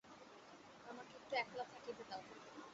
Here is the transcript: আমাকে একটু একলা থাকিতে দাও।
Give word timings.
আমাকে 0.85 1.13
একটু 1.15 1.33
একলা 1.35 1.63
থাকিতে 1.73 2.03
দাও। 2.09 2.21